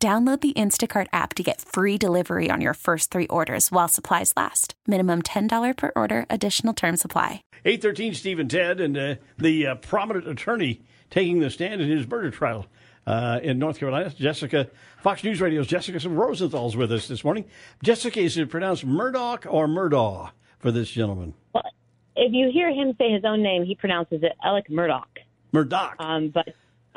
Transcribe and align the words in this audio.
Download 0.00 0.40
the 0.40 0.52
Instacart 0.52 1.08
app 1.12 1.34
to 1.34 1.42
get 1.42 1.60
free 1.60 1.98
delivery 1.98 2.50
on 2.52 2.60
your 2.60 2.74
first 2.74 3.10
three 3.10 3.26
orders 3.26 3.72
while 3.72 3.88
supplies 3.88 4.32
last. 4.36 4.74
Minimum 4.86 5.22
$10 5.22 5.76
per 5.76 5.90
order, 5.96 6.24
additional 6.30 6.72
term 6.72 6.96
supply. 6.96 7.42
813 7.64 8.14
Steve 8.14 8.38
and 8.38 8.48
Ted, 8.48 8.80
and 8.80 8.96
uh, 8.96 9.14
the 9.38 9.66
uh, 9.66 9.74
prominent 9.74 10.28
attorney 10.28 10.82
taking 11.10 11.40
the 11.40 11.50
stand 11.50 11.80
in 11.80 11.90
his 11.90 12.06
murder 12.06 12.30
trial 12.30 12.66
uh, 13.08 13.40
in 13.42 13.58
North 13.58 13.80
Carolina, 13.80 14.10
Jessica, 14.10 14.70
Fox 15.02 15.24
News 15.24 15.40
Radio's 15.40 15.66
Jessica 15.66 15.98
Rosenthal's 16.08 16.76
with 16.76 16.92
us 16.92 17.08
this 17.08 17.24
morning. 17.24 17.46
Jessica, 17.82 18.20
is 18.20 18.38
it 18.38 18.50
pronounced 18.50 18.86
Murdoch 18.86 19.46
or 19.50 19.66
Murdaugh 19.66 20.30
for 20.60 20.70
this 20.70 20.88
gentleman? 20.88 21.34
Well, 21.52 21.64
if 22.14 22.32
you 22.32 22.52
hear 22.52 22.70
him 22.70 22.94
say 22.98 23.10
his 23.10 23.24
own 23.24 23.42
name, 23.42 23.64
he 23.64 23.74
pronounces 23.74 24.22
it 24.22 24.32
Alec 24.44 24.68
Murdaugh. 24.68 25.02
Murdoch. 25.50 25.96
Um, 25.98 26.28
but 26.28 26.54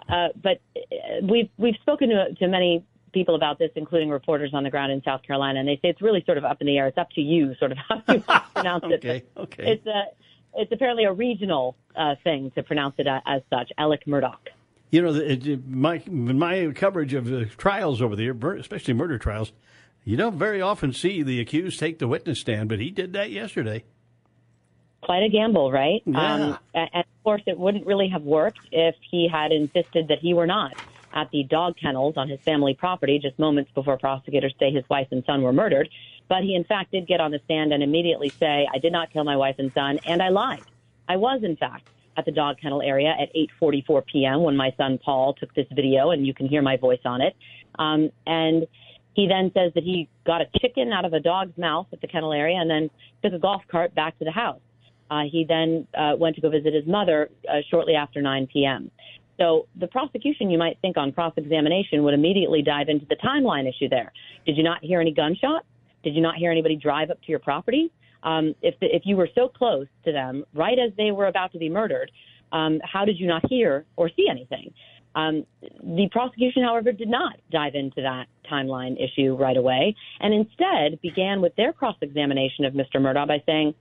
uh, 0.08 0.28
but 0.40 0.60
uh, 0.76 0.82
we've 1.24 1.50
we've 1.58 1.78
spoken 1.82 2.10
to, 2.10 2.34
to 2.36 2.48
many 2.48 2.84
people 3.12 3.36
about 3.36 3.60
this, 3.60 3.72
including 3.76 4.10
reporters 4.10 4.52
on 4.54 4.64
the 4.64 4.70
ground 4.70 4.92
in 4.92 5.04
South 5.04 5.24
Carolina, 5.24 5.60
and 5.60 5.68
they 5.68 5.76
say 5.76 5.90
it's 5.90 6.02
really 6.02 6.24
sort 6.26 6.38
of 6.38 6.46
up 6.46 6.62
in 6.62 6.68
the 6.68 6.78
air. 6.78 6.88
It's 6.88 6.98
up 6.98 7.12
to 7.12 7.22
you, 7.22 7.56
sort 7.56 7.72
of 7.72 7.78
how 7.90 8.02
you 8.08 8.24
pronounce 8.54 8.84
okay, 8.84 8.94
it. 8.94 8.98
Okay, 8.98 9.24
okay. 9.38 9.72
It's 9.72 9.86
a 9.86 10.04
it's 10.54 10.72
apparently 10.72 11.06
a 11.06 11.14
regional 11.14 11.76
uh, 11.96 12.16
thing 12.24 12.52
to 12.56 12.64
pronounce 12.64 12.96
it 12.98 13.08
as 13.08 13.42
such. 13.50 13.72
Alec 13.78 14.06
Murdaugh. 14.06 14.36
You 14.90 15.02
know, 15.02 15.14
it, 15.14 15.48
it, 15.48 15.68
my 15.68 16.02
my 16.08 16.72
coverage 16.76 17.14
of 17.14 17.26
the 17.26 17.46
trials 17.46 18.02
over 18.02 18.16
there, 18.16 18.34
especially 18.56 18.94
murder 18.94 19.18
trials, 19.18 19.54
you 20.04 20.18
don't 20.18 20.38
very 20.38 20.62
often 20.62 20.92
see 20.94 21.24
the 21.24 21.40
accused 21.40 21.80
take 21.80 22.00
the 22.00 22.08
witness 22.08 22.40
stand, 22.40 22.70
but 22.70 22.80
he 22.80 22.90
did 22.90 23.14
that 23.14 23.32
yesterday. 23.32 23.84
Quite 25.02 25.24
a 25.24 25.30
gamble, 25.30 25.72
right? 25.72 26.02
Yeah. 26.06 26.34
Um, 26.34 26.58
and 26.76 26.90
of 26.94 27.24
course, 27.24 27.42
it 27.48 27.58
wouldn't 27.58 27.88
really 27.88 28.10
have 28.10 28.24
worked 28.24 28.60
if 28.72 28.96
he 29.10 29.28
had 29.32 29.52
insisted 29.52 30.10
that 30.10 30.20
he 30.20 30.34
were 30.34 30.46
not 30.46 30.76
at 31.14 31.30
the 31.32 31.44
dog 31.44 31.76
kennels 31.82 32.16
on 32.18 32.30
his 32.30 32.40
family 32.46 32.74
property 32.74 33.20
just 33.22 33.38
moments 33.38 33.72
before 33.74 33.98
prosecutors 33.98 34.54
say 34.60 34.72
his 34.72 34.84
wife 34.90 35.08
and 35.12 35.24
son 35.26 35.42
were 35.42 35.54
murdered. 35.54 35.90
But 36.30 36.44
he, 36.44 36.56
in 36.56 36.64
fact, 36.64 36.92
did 36.92 37.08
get 37.08 37.20
on 37.20 37.32
the 37.32 37.40
stand 37.46 37.74
and 37.74 37.84
immediately 37.84 38.34
say, 38.40 38.68
I 38.74 38.78
did 38.80 38.94
not 38.94 39.12
kill 39.12 39.24
my 39.24 39.36
wife 39.36 39.56
and 39.58 39.72
son, 39.74 40.00
and 40.06 40.22
I 40.22 40.30
lied. 40.30 40.66
I 41.10 41.18
was, 41.18 41.42
in 41.44 41.58
fact, 41.58 41.84
at 42.18 42.26
the 42.26 42.32
dog 42.32 42.58
kennel 42.62 42.82
area 42.82 43.14
at 43.20 43.34
8:44 43.62 44.06
p.m. 44.06 44.44
when 44.44 44.56
my 44.56 44.74
son 44.78 45.00
Paul 45.04 45.34
took 45.34 45.54
this 45.54 45.68
video, 45.74 46.12
and 46.12 46.26
you 46.26 46.34
can 46.34 46.48
hear 46.48 46.62
my 46.62 46.78
voice 46.78 47.00
on 47.06 47.22
it. 47.22 47.36
Um, 47.80 48.10
and 48.26 48.68
he 49.14 49.28
then 49.28 49.52
says 49.54 49.74
that 49.76 49.84
he 49.84 50.08
got 50.26 50.42
a 50.42 50.46
chicken 50.60 50.92
out 50.92 51.06
of 51.06 51.14
a 51.14 51.20
dog's 51.20 51.58
mouth 51.58 51.88
at 51.92 52.02
the 52.02 52.08
kennel 52.08 52.34
area, 52.34 52.58
and 52.58 52.70
then 52.70 52.90
took 53.24 53.34
a 53.34 53.40
golf 53.40 53.62
cart 53.70 53.94
back 53.96 54.18
to 54.20 54.26
the 54.26 54.32
house. 54.32 54.62
Uh, 55.10 55.24
he 55.30 55.44
then 55.44 55.86
uh, 55.98 56.14
went 56.18 56.36
to 56.38 56.42
go 56.42 56.50
visit 56.50 56.74
his 56.74 56.88
mother 56.88 57.30
uh, 57.50 57.58
shortly 57.70 57.96
after 57.96 58.22
9 58.22 58.48
p.m. 58.52 58.90
So 59.42 59.68
the 59.76 59.88
prosecution, 59.88 60.52
you 60.52 60.60
might 60.60 60.78
think 60.82 60.98
on 60.98 61.12
cross 61.12 61.34
examination, 61.36 62.04
would 62.04 62.14
immediately 62.14 62.62
dive 62.62 62.90
into 62.90 63.08
the 63.08 63.16
timeline 63.16 63.68
issue 63.68 63.90
there. 63.90 64.14
Did 64.46 64.56
you 64.56 64.64
not 64.64 64.84
hear 64.84 65.02
any 65.02 65.12
gunshots? 65.12 65.66
Did 66.04 66.14
you 66.14 66.22
not 66.22 66.36
hear 66.36 66.52
anybody 66.52 66.76
drive 66.76 67.10
up 67.10 67.20
to 67.22 67.28
your 67.28 67.40
property? 67.40 67.92
Um, 68.22 68.54
if, 68.62 68.80
the, 68.80 68.96
if 68.96 69.02
you 69.04 69.18
were 69.18 69.30
so 69.34 69.48
close 69.48 69.88
to 70.06 70.12
them 70.12 70.44
right 70.54 70.78
as 70.78 70.92
they 70.96 71.10
were 71.10 71.26
about 71.26 71.52
to 71.54 71.58
be 71.58 71.70
murdered, 71.70 72.12
um, 72.52 72.80
how 72.84 73.04
did 73.04 73.20
you 73.20 73.26
not 73.26 73.42
hear 73.50 73.86
or 73.96 74.12
see 74.16 74.28
anything? 74.30 74.72
Um, 75.16 75.46
the 75.62 76.08
prosecution, 76.12 76.64
however, 76.64 76.92
did 76.92 77.10
not 77.10 77.34
dive 77.52 77.74
into 77.74 78.02
that 78.02 78.28
timeline 78.50 78.96
issue 79.04 79.36
right 79.36 79.58
away 79.58 79.96
and 80.20 80.36
instead 80.36 81.02
began 81.02 81.42
with 81.42 81.56
their 81.56 81.74
cross 81.74 81.96
examination 82.02 82.64
of 82.64 82.74
Mr. 82.74 82.98
Murdaugh 82.98 83.28
by 83.28 83.42
saying, 83.48 83.74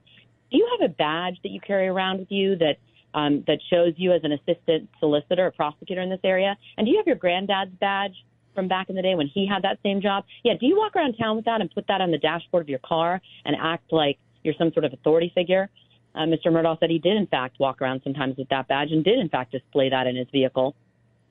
Do 0.50 0.56
you 0.56 0.78
have 0.78 0.90
a 0.90 0.92
badge 0.94 1.36
that 1.42 1.50
you 1.50 1.60
carry 1.60 1.86
around 1.86 2.18
with 2.18 2.32
you 2.32 2.56
that 2.56 2.78
um, 3.14 3.44
that 3.46 3.58
shows 3.70 3.94
you 3.96 4.12
as 4.12 4.22
an 4.24 4.32
assistant 4.32 4.88
solicitor 4.98 5.46
or 5.46 5.50
prosecutor 5.50 6.00
in 6.00 6.10
this 6.10 6.20
area? 6.24 6.56
And 6.76 6.86
do 6.86 6.90
you 6.90 6.96
have 6.98 7.06
your 7.06 7.16
granddad's 7.16 7.72
badge 7.80 8.14
from 8.54 8.68
back 8.68 8.88
in 8.90 8.96
the 8.96 9.02
day 9.02 9.14
when 9.14 9.28
he 9.28 9.46
had 9.46 9.62
that 9.62 9.78
same 9.82 10.00
job? 10.00 10.24
Yeah, 10.44 10.54
do 10.58 10.66
you 10.66 10.76
walk 10.76 10.96
around 10.96 11.14
town 11.14 11.36
with 11.36 11.44
that 11.44 11.60
and 11.60 11.70
put 11.70 11.86
that 11.88 12.00
on 12.00 12.10
the 12.10 12.18
dashboard 12.18 12.62
of 12.62 12.68
your 12.68 12.80
car 12.80 13.20
and 13.44 13.56
act 13.60 13.92
like 13.92 14.18
you're 14.42 14.54
some 14.58 14.72
sort 14.72 14.84
of 14.84 14.92
authority 14.92 15.32
figure? 15.34 15.68
Uh, 16.14 16.20
Mr. 16.20 16.52
Murdoch 16.52 16.78
said 16.80 16.90
he 16.90 16.98
did, 16.98 17.16
in 17.16 17.26
fact, 17.26 17.60
walk 17.60 17.80
around 17.80 18.00
sometimes 18.02 18.36
with 18.36 18.48
that 18.48 18.66
badge 18.66 18.90
and 18.90 19.04
did, 19.04 19.18
in 19.18 19.28
fact, 19.28 19.52
display 19.52 19.88
that 19.88 20.06
in 20.06 20.16
his 20.16 20.26
vehicle. 20.32 20.74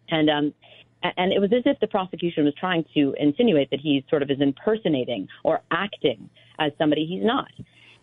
And 0.09 0.29
um, 0.29 0.53
and 1.01 1.31
it 1.31 1.39
was 1.39 1.51
as 1.53 1.63
if 1.66 1.79
the 1.79 1.88
prosecution 1.88 2.44
was 2.44 2.53
trying 2.59 2.84
to 2.94 3.16
insinuate 3.18 3.69
that 3.72 3.79
he 3.79 4.03
sort 4.09 4.22
of 4.22 4.29
is 4.29 4.41
impersonating 4.41 5.28
or 5.44 5.62
acting 5.72 6.29
as 6.59 6.72
somebody 6.78 7.06
he's 7.06 7.23
not. 7.23 7.51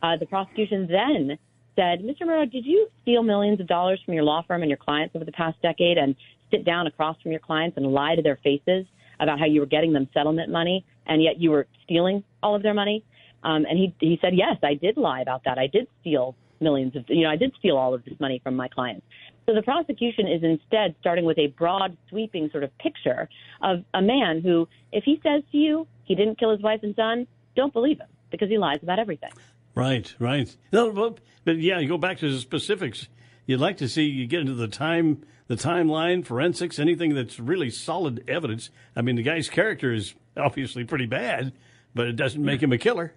Uh, 0.03 0.17
the 0.17 0.27
prosecution 0.27 0.89
then 0.91 1.39
said, 1.77 2.01
Mr. 2.01 2.23
Murdaugh, 2.23 2.51
did 2.51 2.65
you 2.65 2.89
steal 3.03 3.23
millions 3.23 3.61
of 3.61 3.67
dollars 3.67 4.01
from 4.05 4.15
your 4.15 4.25
law 4.25 4.43
firm 4.43 4.63
and 4.63 4.71
your 4.71 4.79
clients 4.79 5.15
over 5.15 5.25
the 5.25 5.33
past 5.33 5.61
decade 5.63 5.99
and 5.99 6.17
sit 6.51 6.65
down 6.65 6.87
across 6.87 7.21
from 7.23 7.31
your 7.31 7.41
clients 7.41 7.77
and 7.77 7.87
lie 7.87 8.17
to 8.17 8.23
their 8.23 8.39
faces 8.43 8.87
about 9.21 9.39
how 9.39 9.45
you 9.47 9.61
were 9.61 9.67
getting 9.67 9.93
them 9.93 10.09
settlement 10.13 10.51
money 10.51 10.85
and 11.07 11.23
yet 11.23 11.41
you 11.41 11.51
were 11.51 11.67
stealing 11.85 12.25
all 12.43 12.55
of 12.55 12.63
their 12.63 12.75
money? 12.75 13.05
Um, 13.45 13.65
and 13.69 13.79
he, 13.79 13.95
he 14.01 14.19
said, 14.21 14.35
yes, 14.35 14.57
I 14.63 14.75
did 14.75 14.97
lie 14.97 15.21
about 15.21 15.45
that. 15.45 15.59
I 15.59 15.69
did 15.69 15.87
steal 16.01 16.35
millions 16.61 16.97
of, 16.97 17.05
you 17.09 17.23
know, 17.23 17.31
I 17.31 17.37
did 17.37 17.53
steal 17.59 17.77
all 17.77 17.95
of 17.95 18.05
this 18.05 18.19
money 18.19 18.41
from 18.43 18.57
my 18.57 18.69
clients. 18.69 19.07
So 19.47 19.55
the 19.55 19.63
prosecution 19.63 20.27
is 20.27 20.43
instead 20.43 20.97
starting 21.01 21.25
with 21.25 21.39
a 21.39 21.49
broad, 21.49 21.97
sweeping 22.09 22.51
sort 22.51 22.65
of 22.65 22.77
picture 22.79 23.29
of 23.63 23.85
a 23.95 24.03
man 24.03 24.41
who, 24.41 24.67
if 24.93 25.05
he 25.05 25.21
says 25.23 25.43
to 25.53 25.59
you 25.59 25.87
he 26.05 26.15
didn't 26.15 26.39
kill 26.39 26.51
his 26.51 26.61
wife 26.61 26.81
and 26.83 26.95
son, 26.97 27.27
don't 27.55 27.73
believe 27.73 28.01
him 28.01 28.09
because 28.31 28.49
he 28.49 28.59
lies 28.59 28.79
about 28.83 28.99
everything. 28.99 29.31
Right, 29.77 30.13
right. 30.19 30.57
No, 30.73 30.91
but, 30.91 31.21
but 31.45 31.59
yeah, 31.59 31.79
you 31.79 31.87
go 31.87 31.99
back 31.99 32.19
to 32.19 32.33
the 32.33 32.41
specifics. 32.41 33.09
You'd 33.45 33.61
like 33.61 33.77
to 33.77 33.89
see 33.89 34.05
you 34.05 34.27
get 34.27 34.41
into 34.41 34.55
the 34.55 34.69
time, 34.69 35.23
the 35.49 35.55
timeline, 35.55 36.25
forensics, 36.25 36.79
anything 36.79 37.15
that's 37.15 37.39
really 37.39 37.69
solid 37.69 38.25
evidence. 38.27 38.71
I 38.97 39.03
mean, 39.03 39.17
the 39.17 39.23
guy's 39.23 39.51
character 39.51 39.93
is 39.93 40.15
obviously 40.35 40.85
pretty 40.85 41.05
bad, 41.05 41.53
but 41.95 42.07
it 42.07 42.17
doesn't 42.17 42.43
make 42.43 42.63
him 42.63 42.73
a 42.73 42.79
killer, 42.79 43.13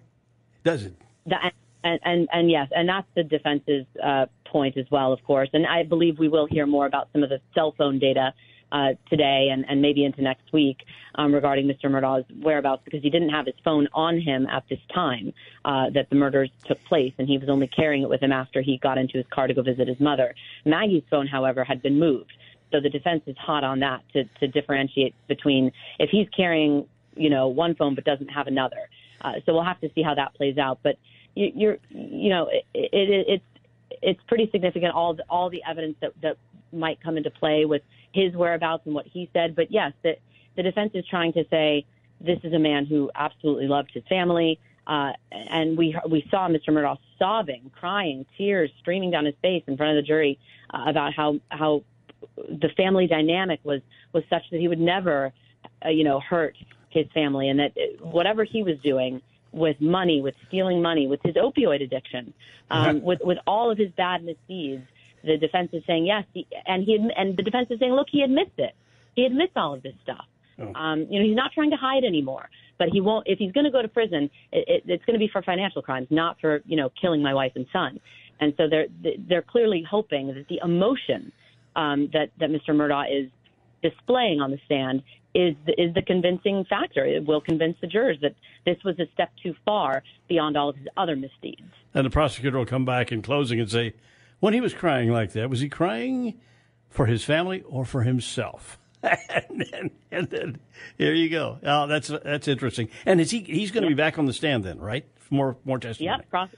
does 0.62 0.84
it? 0.84 0.94
That, 1.26 1.54
and, 1.82 1.98
and, 2.04 2.28
and 2.30 2.50
yes, 2.50 2.68
and 2.72 2.88
that's 2.90 3.08
the 3.16 3.24
defense's 3.24 3.86
uh, 4.02 4.26
point 4.44 4.76
as 4.76 4.86
well, 4.90 5.14
of 5.14 5.24
course. 5.24 5.48
And 5.54 5.66
I 5.66 5.82
believe 5.82 6.18
we 6.18 6.28
will 6.28 6.46
hear 6.46 6.66
more 6.66 6.84
about 6.84 7.08
some 7.12 7.22
of 7.22 7.30
the 7.30 7.40
cell 7.54 7.74
phone 7.76 7.98
data 7.98 8.34
uh, 8.72 8.90
today 9.08 9.48
and, 9.52 9.64
and 9.68 9.82
maybe 9.82 10.04
into 10.04 10.22
next 10.22 10.52
week 10.52 10.78
um, 11.14 11.34
regarding 11.34 11.66
Mr. 11.66 11.90
Murdaugh's 11.90 12.24
whereabouts 12.40 12.82
because 12.84 13.02
he 13.02 13.10
didn't 13.10 13.30
have 13.30 13.46
his 13.46 13.54
phone 13.64 13.88
on 13.92 14.20
him 14.20 14.46
at 14.46 14.64
this 14.68 14.78
time 14.94 15.32
uh, 15.64 15.90
that 15.90 16.08
the 16.10 16.16
murders 16.16 16.50
took 16.64 16.82
place, 16.84 17.12
and 17.18 17.28
he 17.28 17.38
was 17.38 17.48
only 17.48 17.66
carrying 17.66 18.02
it 18.02 18.08
with 18.08 18.22
him 18.22 18.32
after 18.32 18.60
he 18.60 18.78
got 18.78 18.98
into 18.98 19.18
his 19.18 19.26
car 19.28 19.46
to 19.46 19.54
go 19.54 19.62
visit 19.62 19.88
his 19.88 20.00
mother. 20.00 20.34
Maggie's 20.64 21.02
phone, 21.10 21.26
however, 21.26 21.64
had 21.64 21.82
been 21.82 21.98
moved. 21.98 22.32
So 22.70 22.80
the 22.80 22.90
defense 22.90 23.22
is 23.26 23.36
hot 23.36 23.64
on 23.64 23.80
that 23.80 24.02
to, 24.12 24.24
to 24.38 24.46
differentiate 24.46 25.14
between 25.26 25.72
if 25.98 26.10
he's 26.10 26.28
carrying, 26.28 26.86
you 27.16 27.28
know, 27.28 27.48
one 27.48 27.74
phone 27.74 27.94
but 27.94 28.04
doesn't 28.04 28.28
have 28.28 28.46
another. 28.46 28.88
Uh, 29.20 29.34
so 29.44 29.52
we'll 29.52 29.64
have 29.64 29.80
to 29.80 29.90
see 29.94 30.02
how 30.02 30.14
that 30.14 30.34
plays 30.34 30.56
out. 30.56 30.78
But 30.82 30.96
you, 31.34 31.50
you're, 31.54 31.78
you 31.90 32.30
know, 32.30 32.48
it, 32.48 32.64
it, 32.72 33.26
it's 33.28 33.44
it's 34.02 34.20
pretty 34.28 34.48
significant 34.50 34.94
all 34.94 35.14
the, 35.14 35.24
all 35.28 35.50
the 35.50 35.62
evidence 35.68 35.96
that 36.00 36.12
that 36.22 36.36
might 36.72 37.00
come 37.02 37.16
into 37.16 37.30
play 37.30 37.64
with 37.64 37.82
his 38.12 38.34
whereabouts 38.34 38.82
and 38.86 38.94
what 38.94 39.06
he 39.06 39.28
said. 39.32 39.54
But 39.54 39.70
yes, 39.70 39.92
the, 40.02 40.16
the 40.56 40.62
defense 40.62 40.92
is 40.94 41.04
trying 41.06 41.32
to 41.34 41.44
say 41.50 41.84
this 42.20 42.38
is 42.42 42.52
a 42.52 42.58
man 42.58 42.86
who 42.86 43.10
absolutely 43.14 43.66
loved 43.66 43.90
his 43.92 44.04
family. 44.08 44.58
Uh, 44.86 45.12
and 45.30 45.76
we 45.78 45.96
we 46.08 46.26
saw 46.30 46.48
Mr. 46.48 46.70
Murdaugh 46.70 46.98
sobbing, 47.18 47.70
crying, 47.78 48.26
tears 48.36 48.70
streaming 48.80 49.10
down 49.10 49.24
his 49.24 49.34
face 49.40 49.62
in 49.66 49.76
front 49.76 49.96
of 49.96 50.02
the 50.02 50.06
jury 50.06 50.38
uh, 50.74 50.84
about 50.86 51.14
how 51.14 51.38
how 51.48 51.82
the 52.36 52.68
family 52.76 53.06
dynamic 53.06 53.60
was 53.62 53.82
was 54.12 54.24
such 54.28 54.42
that 54.50 54.58
he 54.58 54.68
would 54.68 54.80
never, 54.80 55.32
uh, 55.84 55.90
you 55.90 56.02
know, 56.02 56.18
hurt 56.18 56.56
his 56.88 57.06
family, 57.14 57.48
and 57.48 57.60
that 57.60 57.72
whatever 58.00 58.42
he 58.42 58.62
was 58.62 58.78
doing 58.82 59.22
with 59.52 59.80
money, 59.80 60.20
with 60.20 60.34
stealing 60.48 60.82
money, 60.82 61.06
with 61.06 61.20
his 61.22 61.34
opioid 61.34 61.82
addiction, 61.82 62.32
um, 62.70 63.02
with 63.04 63.20
with 63.22 63.38
all 63.46 63.70
of 63.70 63.78
his 63.78 63.90
bad 63.92 64.24
misdeeds, 64.24 64.82
the 65.24 65.36
defense 65.36 65.70
is 65.72 65.82
saying 65.86 66.06
yes, 66.06 66.24
he, 66.32 66.46
and 66.66 66.84
he 66.84 66.98
and 67.16 67.36
the 67.36 67.42
defense 67.42 67.68
is 67.70 67.78
saying, 67.78 67.92
look, 67.92 68.08
he 68.10 68.22
admits 68.22 68.52
it. 68.58 68.74
He 69.14 69.24
admits 69.24 69.52
all 69.56 69.74
of 69.74 69.82
this 69.82 69.94
stuff. 70.02 70.24
Oh. 70.58 70.72
Um, 70.74 71.06
you 71.10 71.20
know, 71.20 71.26
he's 71.26 71.36
not 71.36 71.52
trying 71.52 71.70
to 71.70 71.76
hide 71.76 72.04
anymore. 72.04 72.48
But 72.78 72.88
he 72.90 73.02
won't. 73.02 73.26
If 73.26 73.38
he's 73.38 73.52
going 73.52 73.64
to 73.64 73.70
go 73.70 73.82
to 73.82 73.88
prison, 73.88 74.30
it, 74.52 74.64
it, 74.66 74.82
it's 74.86 75.04
going 75.04 75.14
to 75.14 75.18
be 75.18 75.28
for 75.30 75.42
financial 75.42 75.82
crimes, 75.82 76.06
not 76.08 76.40
for 76.40 76.62
you 76.64 76.76
know 76.76 76.90
killing 77.00 77.22
my 77.22 77.34
wife 77.34 77.52
and 77.54 77.66
son. 77.72 78.00
And 78.40 78.54
so 78.56 78.68
they're 78.70 78.86
they're 79.28 79.42
clearly 79.42 79.84
hoping 79.88 80.28
that 80.28 80.46
the 80.48 80.60
emotion 80.64 81.30
um, 81.76 82.08
that 82.14 82.30
that 82.38 82.48
Mr. 82.48 82.70
Murdaugh 82.70 83.04
is 83.10 83.30
displaying 83.82 84.40
on 84.40 84.50
the 84.50 84.58
stand 84.64 85.02
is 85.34 85.54
is 85.78 85.94
the 85.94 86.02
convincing 86.02 86.64
factor. 86.68 87.04
It 87.04 87.26
will 87.26 87.40
convince 87.40 87.76
the 87.80 87.86
jurors 87.86 88.16
that 88.22 88.34
this 88.64 88.78
was 88.84 88.98
a 88.98 89.04
step 89.12 89.30
too 89.42 89.54
far 89.64 90.02
beyond 90.28 90.56
all 90.56 90.70
of 90.70 90.76
his 90.76 90.88
other 90.96 91.16
misdeeds. 91.16 91.60
And 91.94 92.06
the 92.06 92.10
prosecutor 92.10 92.58
will 92.58 92.66
come 92.66 92.84
back 92.84 93.12
in 93.12 93.22
closing 93.22 93.60
and 93.60 93.70
say, 93.70 93.94
when 94.40 94.54
he 94.54 94.60
was 94.60 94.74
crying 94.74 95.10
like 95.10 95.32
that, 95.32 95.48
was 95.48 95.60
he 95.60 95.68
crying 95.68 96.40
for 96.88 97.06
his 97.06 97.24
family 97.24 97.62
or 97.62 97.84
for 97.84 98.02
himself? 98.02 98.78
and, 99.02 99.66
then, 99.70 99.90
and 100.10 100.28
then 100.28 100.60
here 100.98 101.14
you 101.14 101.30
go. 101.30 101.58
Oh, 101.64 101.86
that's 101.86 102.08
that's 102.08 102.48
interesting. 102.48 102.90
And 103.06 103.20
is 103.20 103.30
he 103.30 103.40
he's 103.40 103.70
going 103.70 103.82
to 103.82 103.88
be 103.88 103.94
back 103.94 104.18
on 104.18 104.26
the 104.26 104.32
stand 104.32 104.64
then, 104.64 104.78
right? 104.78 105.06
More 105.30 105.56
more 105.64 105.78
testimony. 105.78 106.18
Yep. 106.18 106.30
Cross 106.30 106.48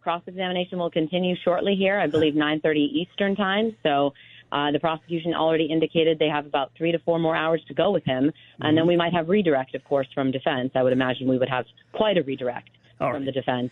cross 0.00 0.22
examination 0.26 0.78
will 0.78 0.90
continue 0.90 1.36
shortly 1.44 1.76
here. 1.76 1.98
I 2.00 2.06
believe 2.08 2.34
9:30 2.34 2.76
Eastern 2.76 3.36
time. 3.36 3.76
So. 3.82 4.14
Uh, 4.50 4.70
the 4.70 4.78
prosecution 4.78 5.32
already 5.32 5.64
indicated 5.64 6.18
they 6.18 6.28
have 6.28 6.44
about 6.44 6.72
three 6.76 6.92
to 6.92 6.98
four 6.98 7.18
more 7.18 7.34
hours 7.34 7.62
to 7.66 7.72
go 7.72 7.90
with 7.90 8.04
him, 8.04 8.24
mm-hmm. 8.24 8.62
and 8.62 8.76
then 8.76 8.86
we 8.86 8.94
might 8.94 9.14
have 9.14 9.30
redirect, 9.30 9.74
of 9.74 9.82
course, 9.82 10.06
from 10.14 10.30
defense. 10.30 10.72
I 10.74 10.82
would 10.82 10.92
imagine 10.92 11.26
we 11.26 11.38
would 11.38 11.48
have 11.48 11.64
quite 11.92 12.18
a 12.18 12.22
redirect 12.22 12.68
All 13.00 13.12
from 13.12 13.22
right. 13.22 13.24
the 13.24 13.32
defense 13.32 13.70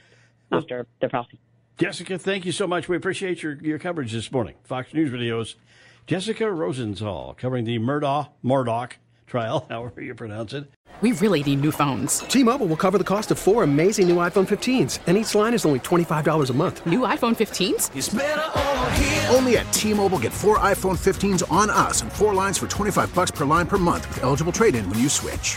well, 0.51 0.61
after 0.61 0.87
the 1.03 1.11
prosecution. 1.11 1.45
Jessica, 1.81 2.19
thank 2.19 2.45
you 2.45 2.53
so 2.53 2.67
much. 2.67 2.91
We 2.91 2.97
appreciate 2.97 3.43
your, 3.43 3.55
your 3.55 3.79
coverage 3.79 4.13
this 4.13 4.31
morning. 4.31 4.55
Fox 4.65 4.93
News 4.93 5.11
Radio's. 5.11 5.57
Jessica 6.07 6.51
Rosenthal 6.53 7.35
covering 7.39 7.65
the 7.65 7.79
Murdaugh, 7.79 8.29
Murdaugh 8.45 8.91
trial, 9.27 9.65
however 9.71 10.03
you 10.03 10.15
pronounce 10.15 10.53
it. 10.53 10.71
We 11.01 11.13
really 11.13 11.43
need 11.43 11.63
new 11.63 11.73
phones. 11.73 12.19
T 12.19 12.45
Mobile 12.45 12.67
will 12.67 12.77
cover 12.77 12.99
the 12.99 13.05
cost 13.05 13.31
of 13.31 13.39
four 13.39 13.63
amazing 13.63 14.09
new 14.09 14.17
iPhone 14.17 14.47
15s, 14.47 14.99
and 15.07 15.17
each 15.17 15.35
line 15.35 15.55
is 15.55 15.65
only 15.65 15.81
$25 15.81 16.51
a 16.51 16.53
month. 16.53 16.85
New 16.85 17.01
iPhone 17.01 17.35
15s? 17.35 17.89
Only 19.35 19.57
at 19.57 19.73
T 19.73 19.95
Mobile 19.95 20.19
get 20.19 20.35
four 20.35 20.59
iPhone 20.59 20.99
15s 20.99 21.51
on 21.51 21.71
us 21.71 22.03
and 22.03 22.13
four 22.13 22.35
lines 22.35 22.59
for 22.59 22.67
25 22.67 23.15
bucks 23.15 23.31
per 23.31 23.47
line 23.47 23.67
per 23.67 23.79
month 23.79 24.07
with 24.09 24.23
eligible 24.23 24.53
trade 24.53 24.75
in 24.75 24.87
when 24.91 24.99
you 24.99 25.09
switch. 25.09 25.57